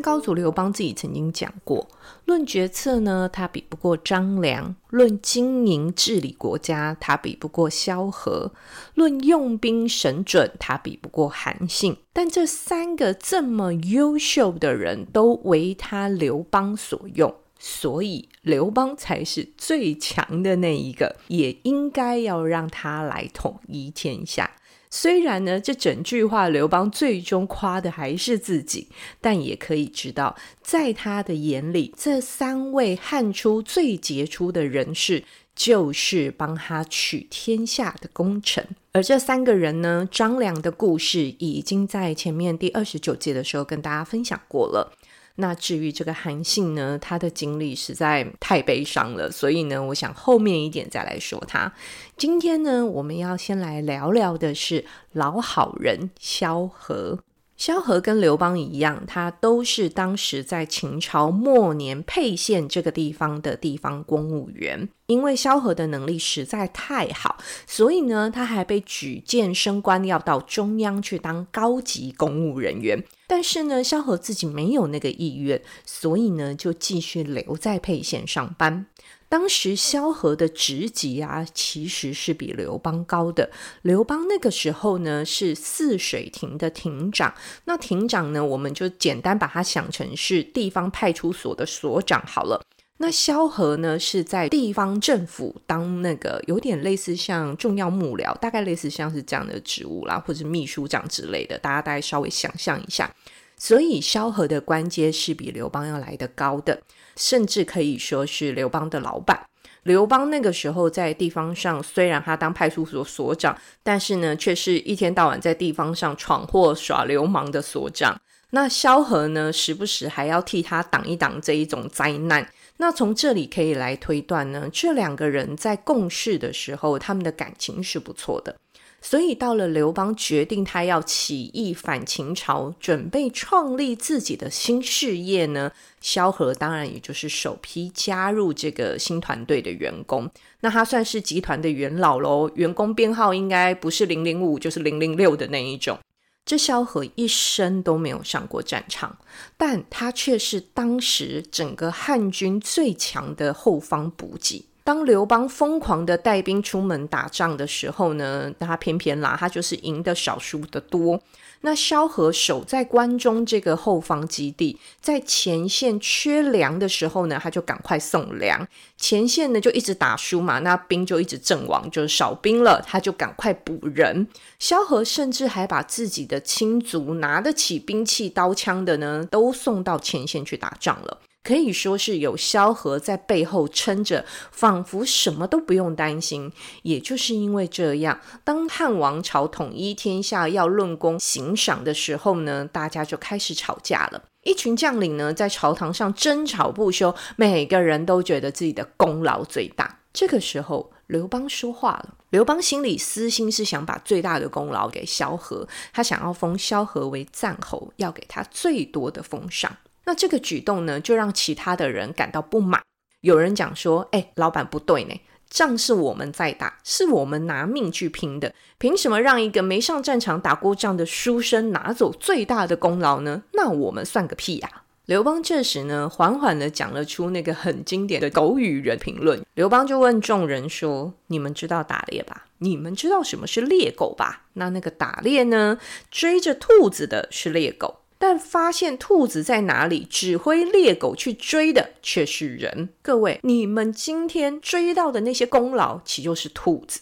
[0.00, 1.88] 高祖刘邦自己曾经讲过
[2.26, 8.52] ：“论决策呢，他比不过张良；论经营治理国家，他比不过萧何；
[8.94, 11.96] 论用兵神准，他比不过韩信。
[12.12, 24.50] 但这三个这么优秀的人都为他刘邦所用，所以刘邦才是最强的那一个，也应该要让他来统一天下。”
[24.92, 28.88] 虽然呢，这整句话刘邦最终夸的还是自己，
[29.20, 35.22] 但也可以知道，在他的眼里，这三位汉初最杰出的人士，
[35.54, 38.66] 就是帮他取天下的功臣。
[38.92, 44.92] 而这三个人呢，张良的故事已经在前面第二十九集的时候跟大家分享过了。
[45.36, 51.72] 那至于这个韩信呢，他的经历实在太悲伤了，所以呢，我想后面一点再来说他。
[52.16, 57.20] 今天呢，我们要先来聊聊的是老好人萧何。
[57.60, 64.88] 萧何跟刘邦一样，他都是当时在秦朝末年沛县这个地方的地方公务员。
[65.08, 73.04] 因为萧何的能力实在太好，所以呢，他还被举荐升官，要到中央去当高级公务人员。
[73.26, 78.86] 但是呢，萧何自己没有那个意愿，所以呢，就继续留在沛县上班。
[79.30, 83.48] 当时萧何的职级啊，其实是比刘邦高的。
[83.82, 87.32] 刘邦那个时候呢，是泗水亭的亭长。
[87.64, 92.60] 那亭长呢，我们就简单把它想成是地方派出所的所长好了。
[92.96, 101.56] 那萧何呢，是在地方政府当那个有点类似像重要幕僚，大概类似像是这样的职务啦，或者秘书长之类的。
[101.56, 103.14] 大家大概稍微想象一下。
[103.56, 106.82] 所以萧何的官阶是比刘邦要来得高的，
[107.16, 109.46] 甚至可以说是刘邦的老板。
[109.84, 118.20] 刘邦那个时候在地方上，虽然他当派出所所长，但是呢，却是一天到晚在地方上闯祸耍流氓的所长。
[118.50, 122.46] 那萧何呢，时不时还要替他挡一挡这一种灾难。
[122.76, 128.56] 那从这里可以来推断呢，这两个人在共事的时候，他们的感情是不错的。
[129.02, 140.30] 所以到了刘邦决定他要起义反秦朝，准备创立自己的新事业呢，萧何当然也就是首批加入这个新团队的员工。
[140.60, 145.98] 那他算是集团的元老喽，员工编号应该不是零零五就是零零六的那一种。
[146.44, 149.18] 这萧何一生都没有上过战场，
[149.56, 154.66] 但他却是当时整个汉军最强的后方补给。
[154.82, 161.20] 当刘邦疯狂的带兵出门打仗的时候呢，他偏偏啦，他就是赢得少输的多。
[161.62, 168.66] 那萧何守在关中这个后方基地，在前线缺粮的时候呢，他就赶快送粮。
[168.96, 174.26] 前线呢就一直打输嘛，那兵就一直阵亡，就是少兵了，他就赶快补人。
[174.58, 181.18] 萧何甚至还把自己的亲族拿得起兵器刀枪的呢，都送到前线去打仗了。
[181.42, 186.52] 可以说是有萧何在背后撑着，仿佛什么都不用担心。
[186.82, 194.22] 也就是因为这样，当汉王朝统一天下要论功行赏的时候呢，大家就开始吵架了。
[194.42, 199.98] 一群将领呢，在朝堂上争吵不休，每个人都觉得自己的功劳最大。
[200.12, 202.14] 这个时候，刘邦说话了。
[202.30, 209.76] 刘邦心里私心是想把最大的功劳给萧何，他想要封萧何为赞侯，要给他最多的封赏。
[210.10, 212.82] 那这个举动呢，就让其他的人感到不满。
[213.20, 215.14] 有人讲说：“哎，老板不对呢，
[215.48, 223.44] 仗是我们在打，是我们拿命去拼的，凭什么让一个没上战场打过仗的书生拿走最大的功劳呢？
[223.52, 229.40] 那我们算个屁呀！”刘邦这时呢，缓缓地讲了出那个很经典的狗语人评论。
[229.54, 232.46] 刘邦就问众人说：“你们知道打猎吧？
[232.58, 234.46] 你们知道什么是猎狗吧？
[234.54, 235.78] 那那个打猎呢，
[236.10, 242.90] 追着兔子的是猎狗。”但发现兔子在哪里，指挥猎狗去追的却是人。
[243.00, 247.00] 各位，你们今天追到的那些功劳，其实就是兔子？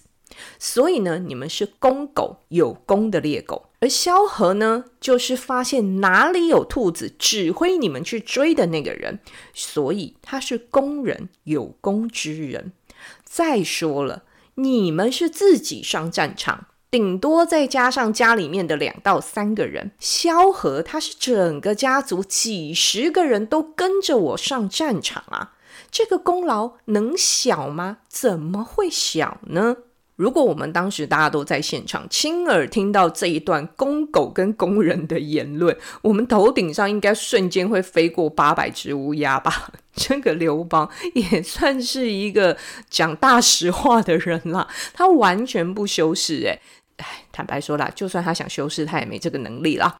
[0.61, 3.69] 所以呢，你们是公狗，有功的猎狗。
[3.81, 9.19] 而萧何呢，就是发现哪里有兔子，指挥你们去追的那个人。
[9.53, 12.71] 所以他是公人，有功之人。
[13.25, 14.23] 再说了，
[14.55, 16.68] 你们是自己上战场。
[16.91, 25.53] 顶多再加上家里面的两到三个人，萧何他是整个家族几十个人都跟着我上战场啊，
[25.91, 27.99] 这个功劳能小吗？
[28.09, 29.77] 怎么会小呢？
[30.19, 39.71] 如果我们当时大家都在现场，亲耳听到这一段公狗跟工人的言论，我们头顶上应该瞬间会飞过八百只乌鸦吧？
[39.95, 42.57] 这个刘邦也算是一个
[42.91, 46.61] 讲大实话的人啦，他完全不修饰，诶，
[46.97, 49.97] 哎，坦白说啦，就算他想修饰，他也没这个能力啦。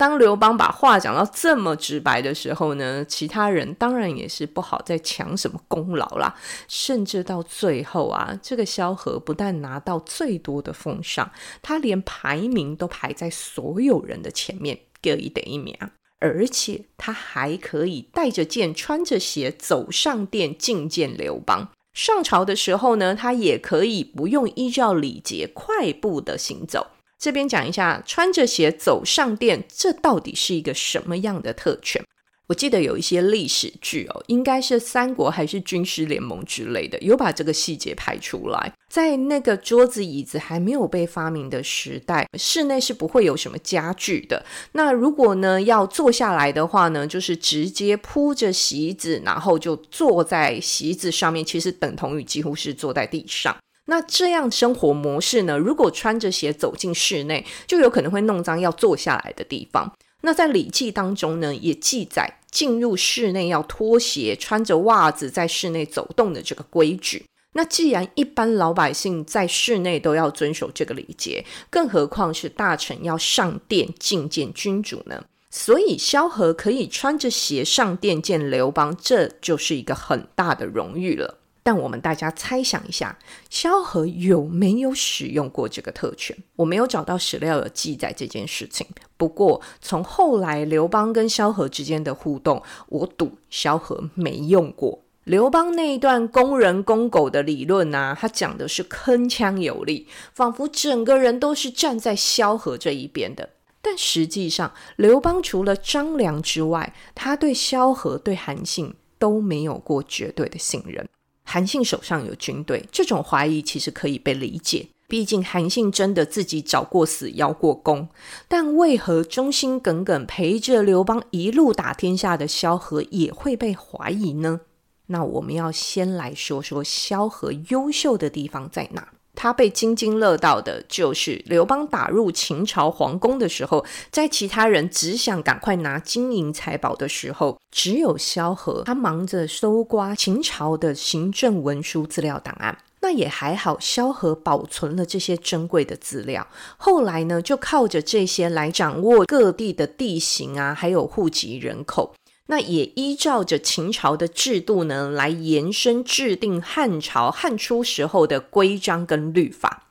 [0.00, 6.34] 当刘邦把话讲到这么直白的时候呢，其他人当然也是不好再抢什么功劳啦。
[6.68, 11.30] 甚至到最后啊，这个萧何不但拿到最多的封赏，
[11.60, 15.76] 他连排名都排在所有人的前面，各一等一名，
[16.18, 21.68] 而且他还可以带着剑，穿着鞋走上殿觐见刘邦。
[21.92, 26.86] 上朝的时候呢，他也可以不用依照礼节快步的行走。
[27.20, 32.02] 这边讲一下，穿着鞋走上殿，这到底是一个什么样的特权？
[32.46, 38.72] 我记得有一些历史剧哦，应该是三国还是军师联盟之类的，有把这个细节拍出来。
[38.90, 44.44] 在那个桌子椅子还没有被发明的时代，室内是不会有什么家具的。
[44.72, 53.56] 那如果呢要坐下来的话呢，就是直接铺着席子，然后就坐在席子上面，其实等同于几乎是坐在地上。
[53.90, 59.92] 那这样生活模式呢，如果穿着鞋走进室内，就有可能会弄脏要坐下来的地方。
[60.20, 67.24] 那在《礼记》当中呢，也记载进入室内要脱鞋，穿着袜子在室内走动的这个规矩。
[67.54, 75.24] 那既然一般老百姓在室内都要遵守这个礼节，更何况是大臣要上殿觐见君主呢？
[75.50, 81.39] 所以萧何可以穿着鞋上殿见刘邦，这就是一个很大的荣誉了。
[81.62, 83.18] 但我们大家猜想一下，
[83.48, 86.36] 萧何有没有使用过这个特权？
[86.56, 88.86] 我没有找到史料有记载这件事情。
[89.16, 95.02] 不过从后来刘邦跟萧何之间的互动，我赌萧何没用过。
[95.24, 103.50] 刘邦那一段公人公狗的理论啊，他讲的是铿锵有力，仿佛整个人都是站在萧何这一边的。
[103.82, 111.06] 但实际上，刘邦除了张良之外，他对萧何、对韩信都没有过绝对的信任。
[111.52, 114.86] 韩信手上有军队，这种怀疑其实可以被理解。
[115.08, 118.08] 毕竟韩信真的自己找过死、邀过功，
[118.46, 124.60] 但为何忠心耿耿陪着刘邦一路打天下的萧何也会被怀疑呢？
[125.06, 129.08] 那我们要先来说说萧何优秀的地方在哪。
[129.42, 142.76] 他被津津乐道的就是刘邦打入秦朝皇宫的时候，在其他人只想赶快拿金银财宝的时候，只有萧何他忙着搜刮秦朝的行政文书资料档案。
[143.00, 146.46] 那也还好，萧何保存了这些珍贵的资料。
[146.76, 152.12] 后来呢，就靠着这些来掌握各地的地形啊，还有户籍人口。
[152.50, 159.86] 那也依照着秦朝的制度呢，来延伸制定汉朝汉初时候的规章跟律法。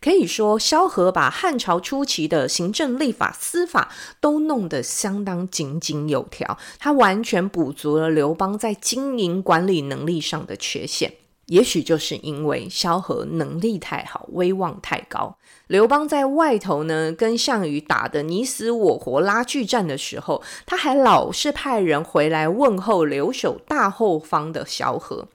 [0.00, 11.12] 可以说，萧何把汉朝初期的行政、立法、司法都弄得相当井井有条，他完全补足了刘邦在经营管理能力上的缺陷。
[11.48, 15.36] 也许就是因为萧何能力太好，威望太高，
[15.66, 25.28] 刘邦在外头呢跟项羽打得你死我活拉锯战的时候，他还老是派人回来问候留守大后方的萧何。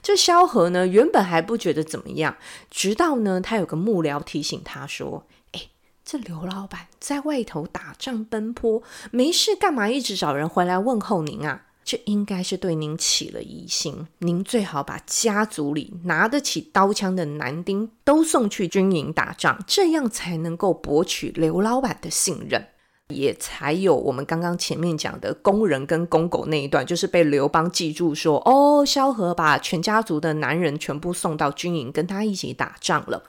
[0.00, 2.36] 这萧何呢原本还不觉得怎么样，
[2.70, 5.62] 直到呢他有个幕僚提醒他说：“哎，
[6.04, 22.66] 这刘老板在外头打仗奔波，没事干嘛一直找人回来问候您啊？”这应该是对您起了疑心，您最好把家族里拿得起刀枪的男丁都送去军营打仗，这样才能够博取刘老板的信任，
[23.06, 33.22] 也才有我们刚刚前面讲的工人跟公狗那一段，就是被刘邦记住说，哦，萧何把全家族的男人全部送到军营跟他一起打仗了，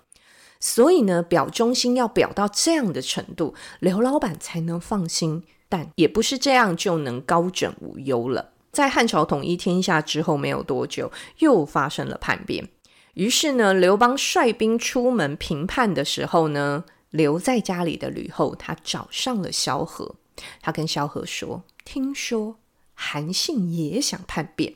[0.59, 5.43] 所以呢，表忠心要表到这样的程度，刘老板才能放心。
[5.69, 8.51] 但也不是这样就能高枕无忧了。
[8.71, 12.69] 在汉朝统一天下之后没有多久，又发生了叛变。
[13.15, 20.15] 于是呢，刘邦率兵出门平叛的时候呢，留在家里的吕后他找上了萧何。
[20.61, 22.57] 他跟萧何说：“听说
[22.93, 24.75] 韩信也想叛变，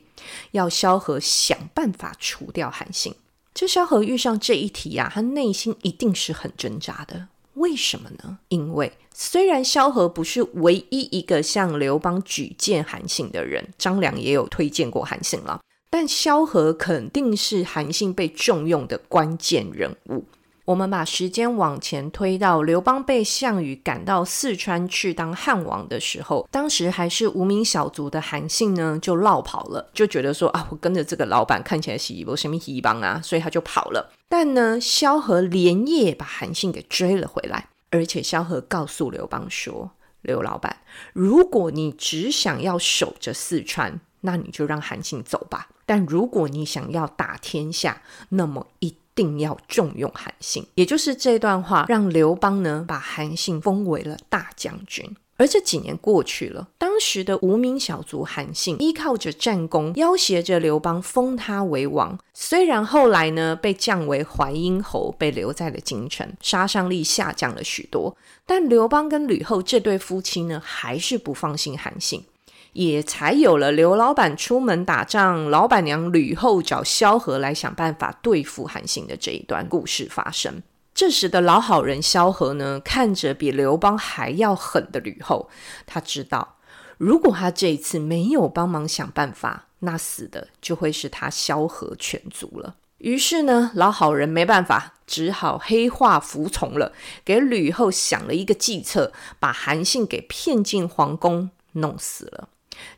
[0.50, 3.14] 要萧何想办法除掉韩信。”
[3.54, 7.28] 这萧何遇上这一题啊，他内心一定是很挣扎的。
[7.62, 8.38] 为什么呢？
[8.48, 20.24] 因为虽然萧何不是唯一一个向刘邦举荐韩信的人，张良也有推荐过韩信了，但萧何肯定是韩信被重用的关键人物。
[20.64, 34.12] 我们把时间往前推到刘邦被项羽赶到四川去当汉王的时候，当时还是无名小卒的韩信呢，就落跑了，就觉得说啊，我跟着这个老板看起来是有什么希望啊，所以他就跑了。
[34.28, 39.90] 但呢，萧何连夜把韩信给追了回来，而且萧何告诉刘邦说
[40.22, 40.76] ：“刘老板，
[41.12, 55.14] 如果你只想要守着四川，那你就让韩信走吧；但如果你想要打天下，那么一。”定要重用韩信，也就是这段话，让刘邦呢把韩信封为了大将军。
[55.38, 62.16] 而这几年过去了，当时的无名小卒韩信依靠着战功，要挟着刘邦封他为王。
[62.32, 68.16] 虽然后来呢被降为淮阴侯，被留在了京城，杀伤力下降了许多，
[68.46, 72.24] 但刘邦跟吕后这对夫妻呢，还是不放心韩信。
[72.72, 80.62] 也才有了刘老板出门打仗，老板娘吕后找萧何来想办法对付韩信的这一段故事发生。
[80.94, 85.48] 这时的老好人萧何呢，看着比刘邦还要狠的吕后，
[85.86, 86.56] 他知道，
[86.98, 92.76] 如果他这一次没有帮忙想办法，那死的就会是他萧何全族了。
[92.98, 96.92] 于是呢，老好人没办法，只好黑化服从了，
[97.24, 102.48] 给吕后想了一个计策，把韩信给骗进皇宫，弄死了。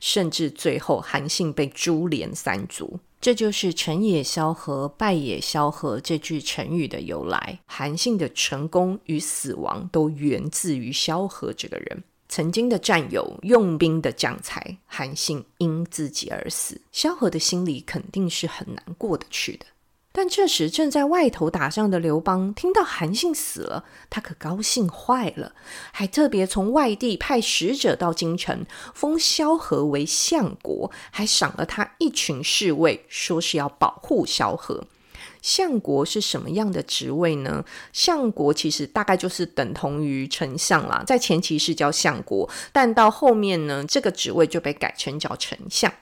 [0.01, 7.61] 甚至最后，韩信被株连三族，这就是“成也萧何，败也萧何”这句成语的由来。
[7.67, 12.05] 韩信的成功与死亡都源自于萧何这个人。
[12.29, 19.67] 曾经的战友，用兵的将才，韩信因自己而死，萧何的心里肯定是很难过得去的。
[20.17, 25.53] 但这时正在外头打仗的刘邦听到韩信死了，他可高兴坏了，
[25.91, 34.85] 还特别从外地派使者到京城，封萧何为相国，还赏了他一群侍卫，说是要保护萧何。
[35.43, 37.65] 相国是什么样的职位呢？
[37.93, 45.93] 相国其实大概就是等同于丞相啦，在前期是叫相国，但到后面呢，这个职位就被改成叫丞相。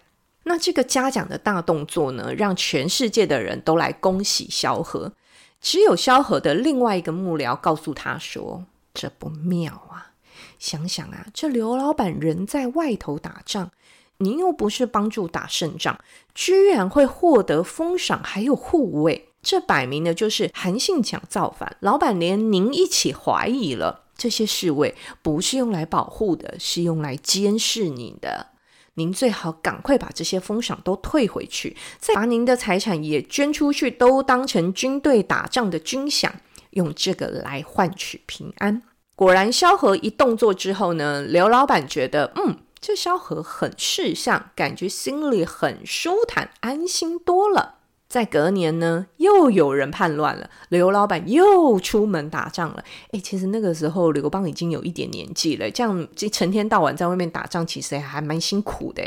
[0.44, 5.12] 那这个嘉奖的大动作呢，让全世界的人都来恭喜萧何。
[5.60, 10.10] 只有萧何的另外一个幕僚告诉他说：“这不妙啊！
[10.58, 13.70] 想想啊，这刘老板人在外头打仗，
[14.18, 15.98] 您又不是帮助打胜仗，
[16.34, 24.02] 居然会获得封赏还有护卫，这摆明的就是韩信想造反，老板连您一起怀疑了。
[24.16, 28.48] 这些侍卫不是用来保护的，是用来监视你的。”
[28.94, 36.30] 您最好赶快把这些封赏都退回去，再把您的财产也捐出去，都当成军队打仗的军饷，
[36.70, 38.82] 用这个来换取平安。
[39.14, 47.76] 果然，萧何一动作之后呢，刘老板觉得，嗯，这萧何很识相，感觉心里很舒坦，安心多了。
[48.12, 52.84] 在隔年呢，又有人叛乱了，刘老板又出门打仗了。
[53.12, 59.02] 诶，其实那个时候刘邦已经有一点年纪了，这样这成天到晚在外面打仗，其实还蛮辛苦的。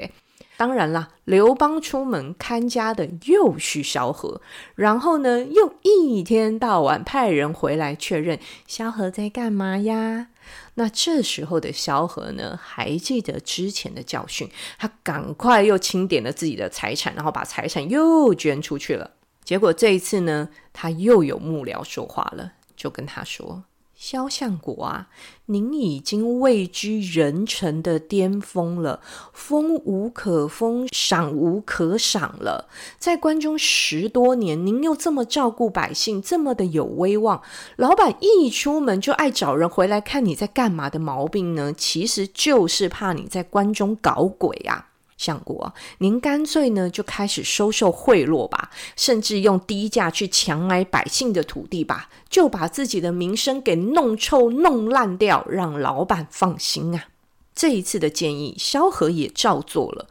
[0.58, 4.42] 当然啦，刘邦出门看家的又是萧何，
[4.74, 10.30] 然后呢，又一天到晚派人回来确认萧何在干嘛呀？
[10.76, 19.12] 那这时候的萧何呢，还记得之前的教训，他赶快又清点了自己的财产，然后把财产又捐出去了。
[19.44, 23.64] 结果这一次呢，他又有幕僚说话了，就跟他说。
[23.96, 25.08] 萧相国啊，
[25.46, 29.00] 您已经位居人臣的巅峰了，
[29.34, 32.68] 封无可封，赏无可赏了。
[33.00, 37.42] 在关中十多年，您又这么照顾百姓，这么的有威望，
[37.78, 41.74] 老板一出门就爱找人回来看你在干嘛的毛病呢？
[41.74, 44.90] 其实就是怕你在关中搞鬼啊。
[45.18, 57.06] 相国，您干脆呢就开始收受贿赂吧，甚至用低价去强买百姓的土地吧，就把自己的名声给弄臭、弄烂掉，让老板放心啊。
[57.54, 60.10] 这一次的建议，萧何也照做了。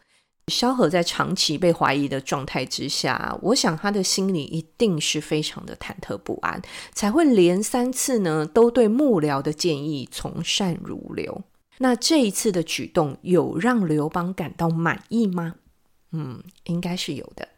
[0.49, 6.61] 萧何在长期被怀疑的状态之下，我想他的心里一定是非常的忐忑不安，
[6.93, 11.43] 才会连三次呢都对幕僚的建议从善如流。
[11.79, 15.55] 那这一次的举动有让刘邦感到满意吗？
[16.17, 17.49] 嗯，应该是有的，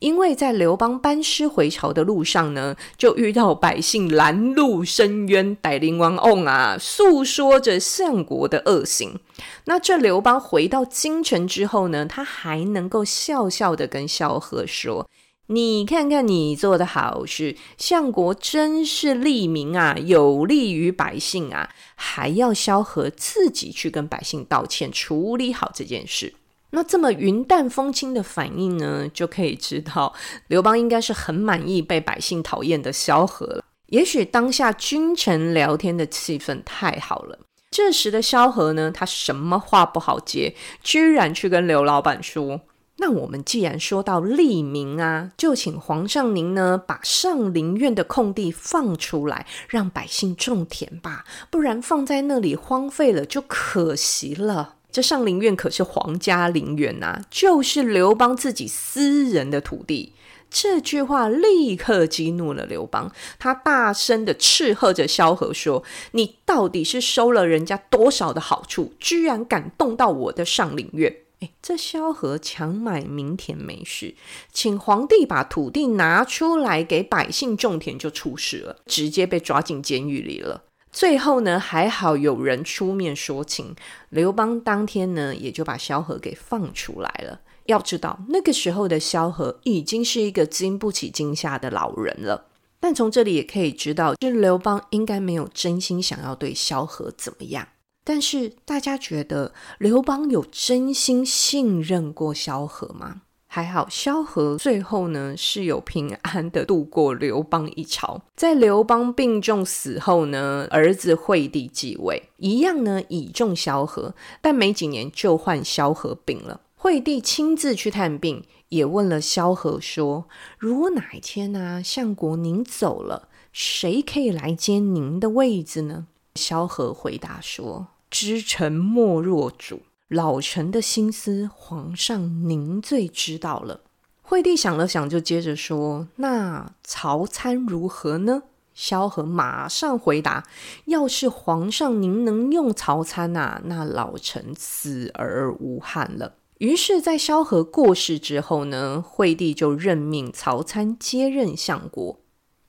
[0.00, 9.20] 因为在刘邦班师回朝的路上呢，就遇到百姓拦路申冤，带领王翁啊，诉说着相国的恶行。
[9.66, 15.08] 那这刘邦回到京城之后呢，他还能够笑笑的跟萧何说。
[15.52, 26.32] 你看看你做的好事，相国真是利民啊，有利于百姓啊，还要萧何自己去跟百姓道歉，处理好这件事。
[26.70, 30.14] 那这么云淡风轻的反应呢，就可以知道
[30.46, 33.64] 刘邦应该是很满意被百姓讨厌的萧何了。
[33.86, 37.36] 也许当下君臣聊天的气氛太好了，
[37.72, 42.60] 这时的萧何呢，他什么话不好接，居然去跟刘老板说
[43.02, 54.74] ：“那我们既然说到利民啊，就请皇上您呢，把上林苑的空地放出来，让百姓种田吧，不然放在那里荒废了就可惜了。
[54.92, 60.12] 这上林苑可是皇家陵园呐，就是刘邦自己私人的土地。”
[60.52, 74.14] 这句话立刻激怒了刘邦，他大声地斥喝着萧何说：“你到底是收了人家多少的好处，居然敢动到我的上林苑？”哎，这萧何强买民田没事，
[74.52, 80.64] 请皇帝把土地拿出来给百姓种田就出事了，直接被抓进监狱里了。
[80.92, 83.74] 最后呢，还好有人出面说情，
[84.10, 87.40] 刘邦当天呢也就把萧何给放出来了。
[87.66, 92.48] 要知道，那个时候的萧何已经是一个经不起惊吓的老人了。
[92.80, 97.68] 但从这里也可以知道，这刘邦应该没有真心想要对萧何怎么样。
[98.04, 103.22] 但是大家觉得刘邦有真心信任过萧何吗？
[103.52, 108.22] 还好，萧何最后呢是有平安的度过刘邦一朝。
[108.36, 116.60] 在刘邦病重死后呢，儿子惠帝继位，一样呢倚重萧何，但没几年就患萧何病了。
[116.76, 120.26] 惠帝亲自去探病，也问了萧何说
[120.56, 133.80] ：“如果哪一天呢、相国您走了，谁可以来接您的位子呢？”萧何回答说：“知臣莫若主，老臣的心思，皇上您最知道了。”
[134.22, 140.46] 惠帝想了想，就接着说：“那曹参如何呢？”萧何马上回答
[140.86, 152.20] ：“要是皇上您能用曹参啊，那老臣死而无憾了。”于是，在萧何过世之后呢，惠帝就任命曹参接任相国。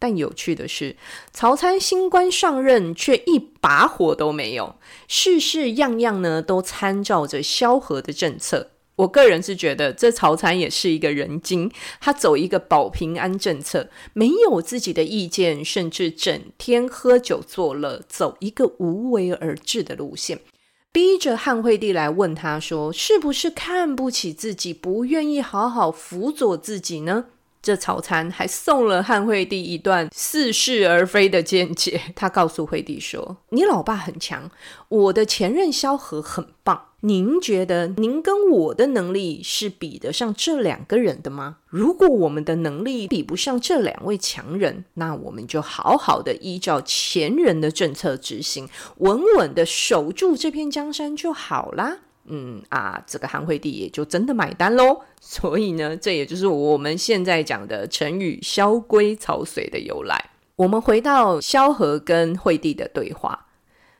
[0.02, 0.96] 但有趣的是，
[1.32, 4.78] 曹参新官上任，却一把火都没有，
[5.08, 8.72] 事事样样呢都参照着萧何的政策。
[8.96, 20.40] 我个人是觉得，这曹参也是一个人精，他走一个保平安政策，没有自己的意见，甚至整天喝酒作乐，走一个无为而治的路线。
[20.92, 27.26] 逼着汉惠帝来问他说：“是不是看不起自己，不愿意好好辅佐自己呢？”
[27.62, 32.02] 这曹参还送了汉惠帝一段似是而非的见解。
[32.16, 34.50] 他告诉惠帝说：“你老爸很强，
[34.90, 41.58] 我的前任萧何很棒。”您觉得您跟我的能力是比得上这两个人的吗？
[41.68, 52.02] 如果我们的能力比不上这两位强人，那我们就好好的依照前人的政策执行，稳稳的守住这片江山就好啦。
[52.32, 55.02] 嗯啊，这个汉惠帝也就真的买单喽。
[55.22, 60.32] 所以呢，这也就是我们现在讲的成语“萧规曹随”的由来。
[60.56, 63.48] 我们回到萧何跟惠帝的对话，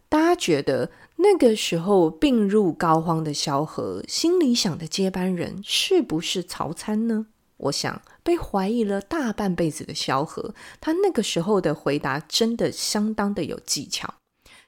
[0.10, 0.90] 大家觉得？
[1.24, 7.28] 那个时候病入膏肓的萧何，心里想的接班人是不是曹参呢？
[7.58, 14.12] 我想被怀疑了大半辈子的萧何，他那个时候的回答真的相当的有技巧。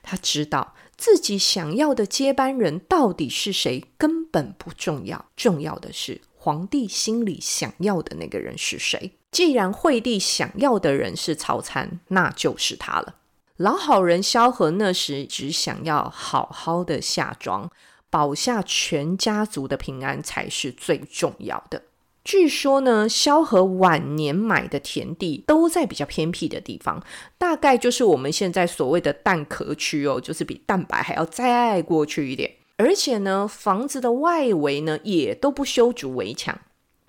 [0.03, 9.11] 他知道自己想要的接班人到底是谁，根本不重要，重要的是皇帝心里想要的那个人是谁。
[9.29, 13.17] 既然惠帝想要的人是曹参，那就是他了。
[13.57, 17.69] 老好人萧何那时只想要好好的下庄，
[18.09, 21.83] 保下全家族的平安才是最重要的。
[22.23, 27.03] 据说呢，萧何晚年买的田地都在比较偏僻的地方，
[27.37, 32.49] 大概就是我们现在所谓的蛋壳区哦，就是比蛋白还要再过去一点。
[32.77, 36.59] 而且呢，房子的外围呢也都不修筑围墙。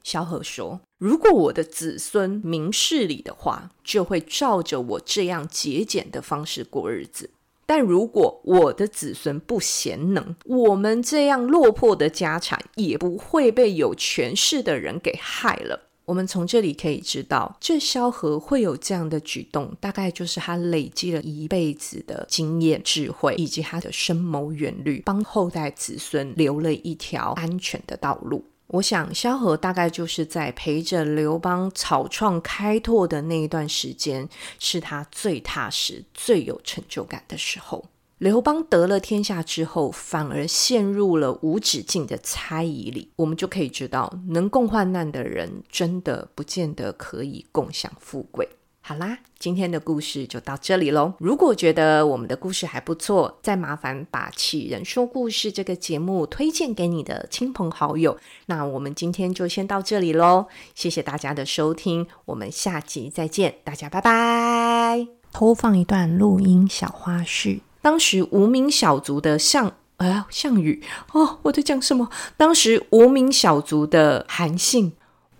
[0.03, 7.31] 萧何说：“如果我的子孙明事理的话，就会照着我这样节俭的方式过日子；
[7.67, 28.45] 但如果我的子孙不贤能，我们这样落魄的家产也不会被有权势的人给害了。”我们从这里可以知道，这萧何会有这样的举动，大概就是他累积了一辈子的经验、智慧，以及他的深谋远虑，帮后代子孙留了一条安全的道路。
[28.75, 37.85] 我想，萧何大概就是在陪着刘邦草创开拓的那一段时间，是他最踏实、最有成就感的时候。
[38.19, 43.13] 刘邦得了天下之后，反而陷入了无止境的猜疑里。
[43.15, 48.49] 我们就可以知道，能共患难的人，真的不见得可以共享富贵。
[48.87, 65.07] 好啦今天的故事就到这里喽如果觉得我们的故事还不错再麻烦把启人说故事这个节目推荐给你的亲朋好友那我们今天就先到这里喽谢谢大家的收听我们下集再见大家拜拜。
[65.33, 67.61] 偷放一段录音小花絮。
[67.81, 72.11] 当时无名小卒的项呃项羽哦我在讲什么？
[72.37, 74.93] 当时无名小卒的韩信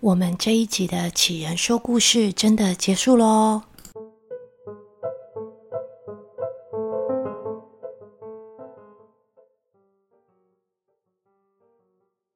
[0.05, 3.63] 我们这一集的启人说故事真的结束喽